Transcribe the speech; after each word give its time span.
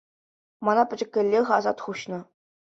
Мана 0.69 0.83
пӗчӗккӗлех 0.93 1.47
асат 1.59 1.77
хуҫнӑ. 1.89 2.19